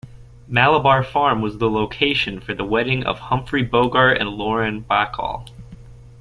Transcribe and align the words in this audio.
Malabar 0.47 1.03
Farm 1.03 1.43
was 1.43 1.59
the 1.59 1.69
location 1.69 2.39
for 2.39 2.55
the 2.55 2.65
wedding 2.65 3.03
of 3.03 3.19
Humphrey 3.19 3.61
Bogart 3.61 4.17
and 4.17 4.29
Lauren 4.31 4.81
Bacall. 4.83 5.47